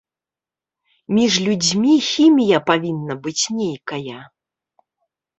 [1.17, 4.15] Між людзьмі хімія павінна быць нейкая.